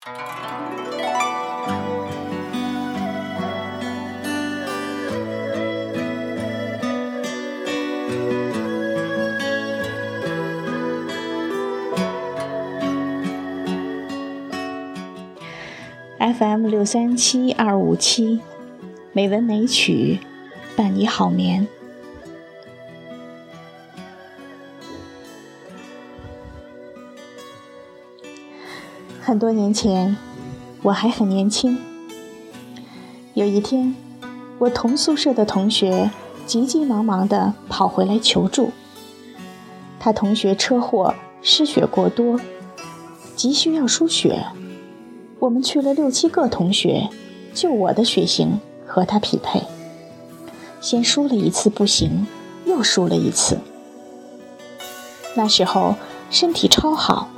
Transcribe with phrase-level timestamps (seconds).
[0.00, 0.12] FM
[16.68, 18.40] 六三七二五七，
[19.12, 20.18] 美文美曲，
[20.74, 21.68] 伴你好眠。
[29.30, 30.16] 很多年前，
[30.82, 31.78] 我还很年轻。
[33.34, 33.94] 有一天，
[34.58, 36.10] 我同宿舍的同学
[36.46, 38.72] 急急忙忙地跑回来求助。
[40.00, 42.40] 他同学车祸失血过多，
[43.36, 44.48] 急需要输血。
[45.38, 47.08] 我们去了六七个同学，
[47.54, 49.62] 就我的血型和他匹配。
[50.80, 52.26] 先输了一次不行，
[52.64, 53.58] 又输了一次。
[55.36, 55.94] 那时候
[56.30, 57.30] 身体超好。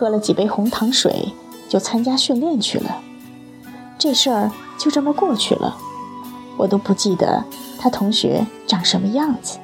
[0.00, 1.34] 喝了几杯红糖水，
[1.68, 3.02] 就参加训练去了。
[3.98, 5.76] 这事儿就这么过去了，
[6.56, 7.44] 我都不记得
[7.78, 9.58] 他同学长什么样子。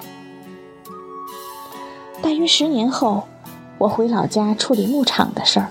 [2.20, 3.22] 大约十年后，
[3.78, 5.70] 我回老家处理牧场的事儿，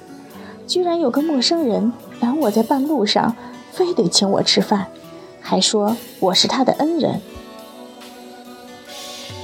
[0.65, 3.35] 居然有个陌生人拦我在半路上，
[3.71, 4.87] 非得请我吃饭，
[5.41, 7.21] 还说我是他的恩人。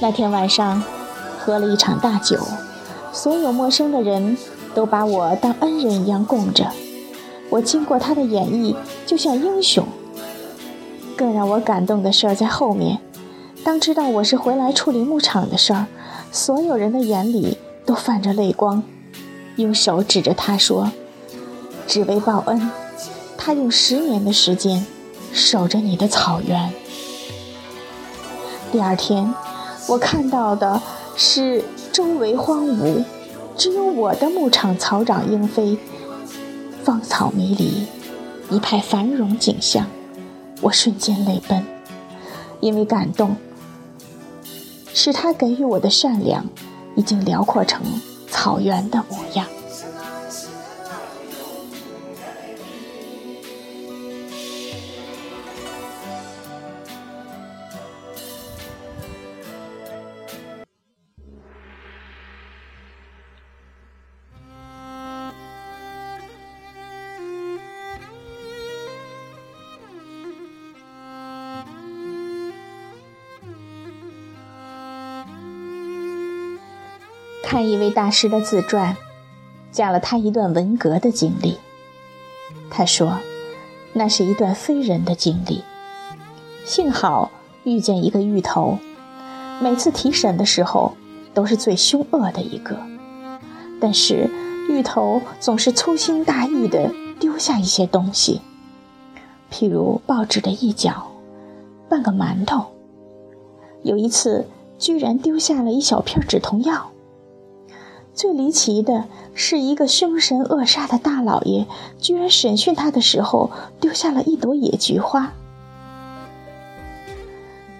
[0.00, 0.82] 那天晚上，
[1.38, 2.40] 喝了一场大酒，
[3.12, 4.36] 所有陌生的人。
[4.74, 6.70] 都把我当恩人一样供着，
[7.50, 8.74] 我经过他的演绎，
[9.06, 9.86] 就像英雄。
[11.16, 12.98] 更让我感动的事儿在后面。
[13.64, 15.86] 当知道我是回来处理牧场的事儿，
[16.32, 18.82] 所有人的眼里都泛着泪光，
[19.56, 20.90] 用手指着他说
[21.86, 22.70] ：“只为报恩，
[23.36, 24.84] 他用十年的时间
[25.32, 26.72] 守着你的草原。”
[28.72, 29.32] 第二天，
[29.86, 30.82] 我看到的
[31.14, 31.62] 是
[31.92, 33.04] 周围荒芜。
[33.56, 35.78] 只有我的牧场草长莺飞，
[36.82, 37.86] 芳草迷离，
[38.54, 39.86] 一派繁荣景象。
[40.60, 41.64] 我瞬间泪奔，
[42.60, 43.36] 因为感动，
[44.94, 46.46] 是他给予我的善良，
[46.94, 47.82] 已经辽阔成
[48.28, 49.46] 草原的模样。
[77.52, 78.96] 看一位大师的自传，
[79.70, 81.58] 讲了他一段文革的经历。
[82.70, 83.18] 他说，
[83.92, 85.62] 那是一段非人的经历。
[86.64, 87.30] 幸好
[87.64, 88.78] 遇见一个芋头，
[89.60, 90.94] 每次提审的时候
[91.34, 92.74] 都是最凶恶的一个。
[93.78, 94.30] 但是
[94.70, 98.40] 芋头总是粗心大意的丢下一些东西，
[99.50, 101.06] 譬如报纸的一角，
[101.90, 102.64] 半个馒头。
[103.82, 104.46] 有一次，
[104.78, 106.91] 居然丢下了一小片止痛药。
[108.14, 111.66] 最离奇的是，一个凶神恶煞的大老爷，
[111.98, 113.50] 居然审讯他的时候
[113.80, 115.32] 丢下了一朵野菊花。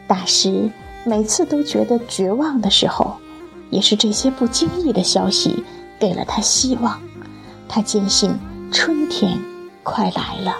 [0.07, 0.71] 大师
[1.05, 3.17] 每次都觉得绝望的时候，
[3.71, 5.65] 也是这些不经意的消息
[5.99, 7.01] 给了他希望。
[7.69, 8.35] 他坚信
[8.71, 9.39] 春天
[9.83, 10.57] 快来了。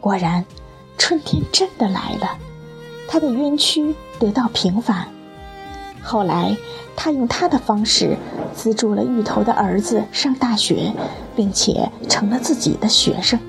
[0.00, 0.44] 果然，
[0.96, 2.38] 春天真的来了，
[3.08, 5.08] 他的冤屈得到平反。
[6.02, 6.56] 后来。
[6.96, 8.14] 他用他的方式
[8.52, 10.92] 资助了芋头的儿子上大学，
[11.34, 13.40] 并且成了自己的学生。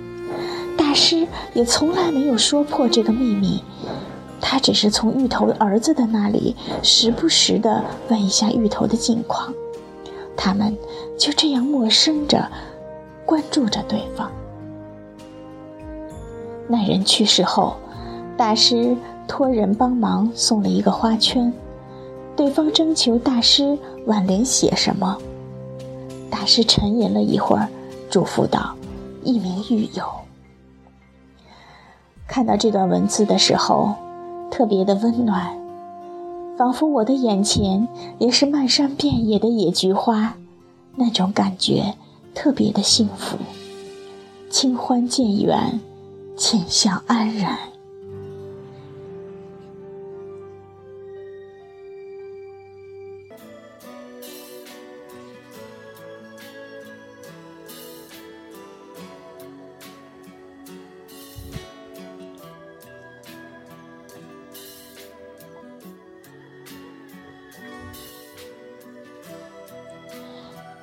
[0.78, 3.62] 大师也从来没有说破这个秘密，
[4.40, 9.54] 他只是从芋头儿子的那里时不时地问一下芋头的近况。
[10.38, 10.78] 他们
[11.18, 12.50] 就这样陌生着，
[13.26, 14.32] 关注着对方。
[16.70, 17.76] 那人去世后，
[18.38, 18.96] 大师
[19.28, 21.52] 托人帮忙送了一个花圈。
[22.36, 25.18] 对方征求大师挽联写什么？
[26.30, 27.68] 大师沉吟了一会儿，
[28.10, 28.76] 嘱咐道
[29.24, 30.06] ：“一名狱友。”
[32.28, 33.94] 看到这段文字的时候，
[34.50, 35.56] 特别的温暖，
[36.58, 37.88] 仿佛我的眼前
[38.18, 40.36] 也是漫山遍野的野菊花，
[40.96, 41.96] 那种感觉
[42.34, 43.38] 特别的幸福。
[44.50, 45.80] 清欢渐远，
[46.38, 47.71] 浅笑安然。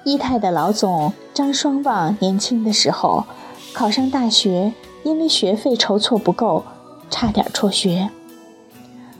[0.09, 3.27] 一泰的老总张双旺年轻的时候
[3.75, 4.73] 考上大学，
[5.03, 6.65] 因为学费筹措不够，
[7.11, 8.09] 差点辍学。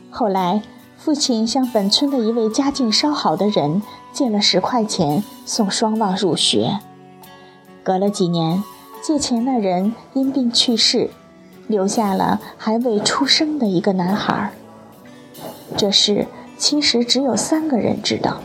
[0.09, 0.63] 后来，
[0.97, 6.79] 父亲向本村的一位家境稍好的人借了十块钱，送双旺入学。
[7.83, 8.63] 隔了几年，
[9.03, 11.11] 借钱的人因病去世，
[11.67, 14.51] 留下了还未出生的一个男孩。
[15.77, 16.25] 这事
[16.57, 18.37] 其实只有三个人知道：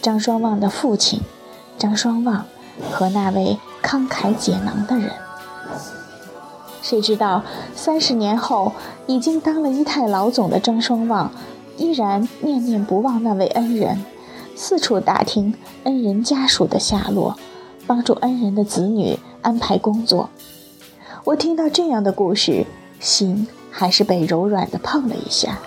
[0.00, 1.20] 张双旺的父亲。
[1.80, 2.44] 张双旺
[2.90, 5.10] 和那位慷慨解囊的人，
[6.82, 7.42] 谁知道
[7.74, 8.74] 三十年后，
[9.06, 11.30] 已经当了一太老总的张双旺，
[11.78, 14.04] 依然念念不忘那位恩人，
[14.54, 15.54] 四处打听
[15.84, 17.38] 恩人家属的下落，
[17.86, 20.28] 帮助恩人的子女安排工作。
[21.24, 22.66] 我听到这样的故事，
[22.98, 25.58] 心还是被柔软的碰了一下。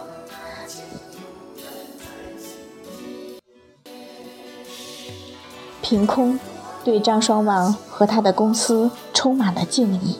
[5.93, 6.39] 凭空
[6.83, 10.15] 对张双旺和他的公司充满了敬意，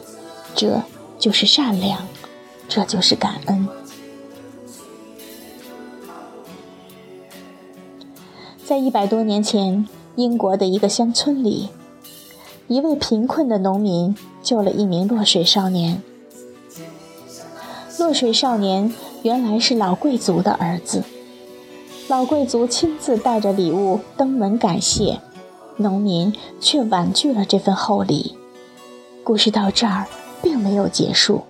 [0.54, 0.84] 这
[1.18, 2.08] 就是善良，
[2.70, 3.68] 这就是感恩。
[8.64, 11.70] 在一百多年前，英国的一个乡村里，
[12.68, 16.04] 一位贫困的农民救了一名落水少年。
[17.98, 18.94] 落水少年
[19.24, 21.02] 原来是老贵族的儿子，
[22.08, 25.20] 老贵族亲自带着礼物登门感谢。
[25.78, 28.38] 农民却婉拒了这份厚礼。
[29.24, 30.08] 故事到这儿
[30.42, 31.44] 并没有结束。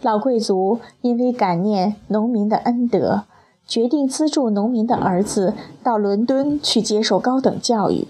[0.00, 3.24] 老贵族因为感念农民的恩德，
[3.66, 8.06] 决定资助农民的儿子到伦敦去接受高等教育。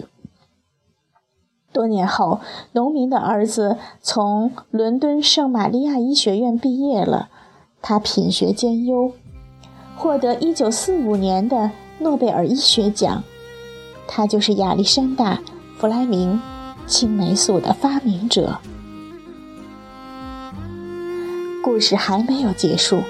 [1.71, 2.39] 多年后，
[2.73, 7.29] 农民的儿子从伦敦圣玛利亚医学院毕业了，
[7.81, 9.11] 他品学兼优，
[9.95, 13.23] 获得1945年的诺贝尔医学奖。
[14.11, 15.35] 他就是亚历山大·
[15.77, 16.41] 弗莱明，
[16.87, 18.57] 青霉素的发明者。
[21.61, 23.03] 故事还没有结束，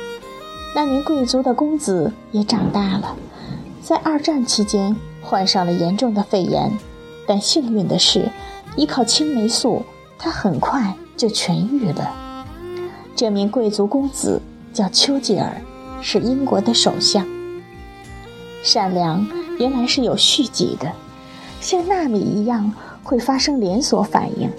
[0.75, 3.15] 那名贵族的公子也长大了，
[3.81, 6.77] 在二战期间患上了严重的肺炎，
[7.25, 8.29] 但幸运的是，
[8.75, 9.83] 依靠青霉素，
[10.17, 12.13] 他很快就痊愈了。
[13.15, 14.41] 这名贵族公子
[14.73, 15.61] 叫丘吉尔，
[16.01, 17.25] 是英国的首相。
[18.61, 19.25] 善良。
[19.59, 20.89] 原来是有续集的，
[21.59, 22.73] 像纳米一样
[23.03, 24.49] 会发生连锁反应，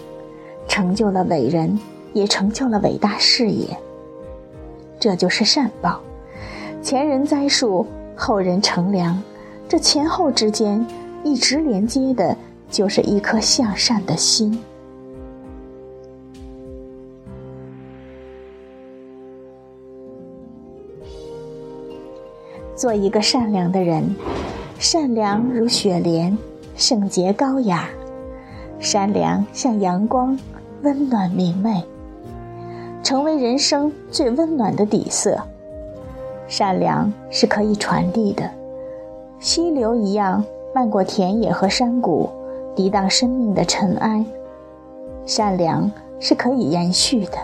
[0.68, 1.78] 成就了伟人，
[2.12, 3.66] 也成就了伟大事业。
[4.98, 5.98] 这就是善报，
[6.82, 9.18] 前人栽树，后人乘凉，
[9.66, 10.86] 这前后之间
[11.24, 12.36] 一直连接的，
[12.70, 14.62] 就是一颗向善的心。
[22.76, 24.14] 做一个善良的人。
[24.82, 26.38] 善良如雪莲，
[26.74, 27.80] 圣洁高雅；
[28.78, 30.38] 善良像阳光，
[30.80, 31.84] 温暖明媚，
[33.02, 35.38] 成为人生最温暖的底色。
[36.48, 38.50] 善良是可以传递的，
[39.38, 40.42] 溪流一样
[40.74, 42.30] 漫过田野和山谷，
[42.74, 44.24] 涤荡生命的尘埃。
[45.26, 47.36] 善良是可以延续的，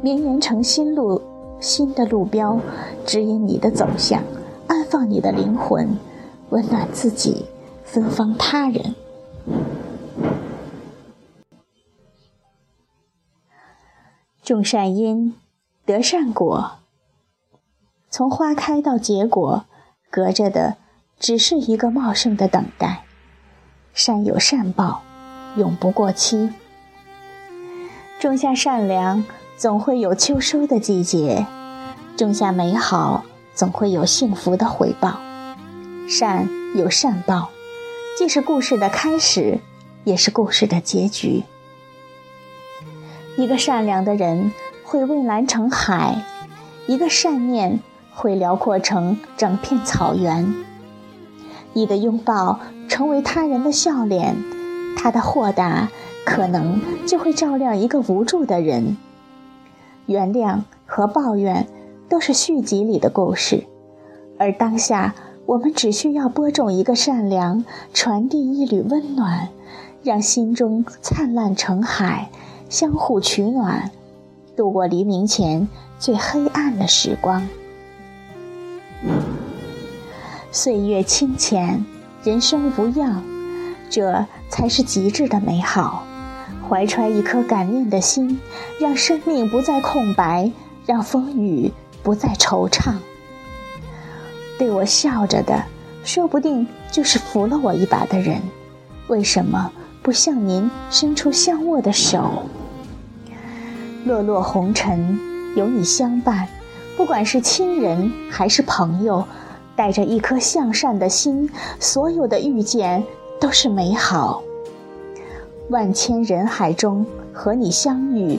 [0.00, 1.20] 绵延成新路、
[1.60, 2.58] 新的路标，
[3.04, 4.22] 指引你的走向。
[4.66, 5.98] 安放你的灵魂，
[6.50, 7.46] 温暖自己，
[7.84, 8.94] 芬芳他人。
[14.42, 15.34] 种善因，
[15.86, 16.72] 得善果。
[18.10, 19.64] 从花开到结果，
[20.10, 20.76] 隔着的
[21.18, 23.04] 只是一个茂盛的等待。
[23.92, 25.02] 善有善报，
[25.56, 26.50] 永不过期。
[28.18, 29.24] 种下善良，
[29.56, 31.46] 总会有秋收的季节；
[32.16, 33.24] 种下美好。
[33.54, 35.20] 总会有幸福的回报，
[36.08, 37.50] 善有善报，
[38.18, 39.60] 既是故事的开始，
[40.02, 41.44] 也是故事的结局。
[43.36, 44.52] 一个善良的人
[44.84, 46.24] 会蔚蓝成海，
[46.88, 47.78] 一个善念
[48.12, 50.52] 会辽阔成整片草原。
[51.72, 52.58] 你的拥抱
[52.88, 54.36] 成为他人的笑脸，
[54.96, 55.88] 他的豁达
[56.26, 58.96] 可能就会照亮一个无助的人。
[60.06, 61.68] 原谅和抱怨。
[62.08, 63.64] 都是续集里的故事，
[64.38, 65.14] 而当下
[65.46, 69.48] 我们只需要播种一个善良，传递一缕温暖，
[70.02, 72.30] 让心中灿烂成海，
[72.68, 73.90] 相互取暖，
[74.56, 75.68] 度过黎明前
[75.98, 77.46] 最黑暗的时光。
[80.52, 81.84] 岁月清浅，
[82.22, 83.22] 人生无恙，
[83.90, 86.04] 这才是极致的美好。
[86.68, 88.40] 怀揣一颗感念的心，
[88.80, 90.50] 让生命不再空白，
[90.86, 91.72] 让风雨。
[92.04, 92.92] 不再惆怅，
[94.58, 95.64] 对我笑着的
[96.04, 98.40] 说不定就是扶了我一把的人，
[99.08, 102.44] 为什么不向您伸出相握的手？
[104.04, 105.18] 落落红尘，
[105.56, 106.46] 有你相伴，
[106.94, 109.24] 不管是亲人还是朋友，
[109.74, 113.02] 带着一颗向善的心，所有的遇见
[113.40, 114.42] 都是美好。
[115.70, 118.38] 万千人海中和你相遇，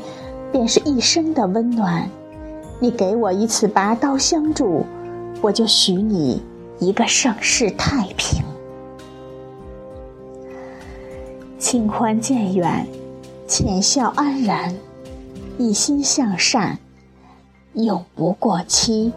[0.51, 2.07] 便是一生的温暖。
[2.79, 4.86] 你给我一次拔刀相助，
[5.41, 6.41] 我就许你
[6.79, 8.44] 一个盛世太平。
[11.58, 12.86] 清欢渐远，
[13.48, 14.75] 浅笑安然，
[15.58, 16.77] 一心向善，
[17.74, 19.12] 永不过期。